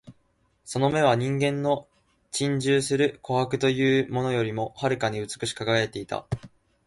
[0.65, 1.87] その眼は人間の
[2.31, 6.25] 珍重する琥珀というものよりも遥かに美しく輝いていた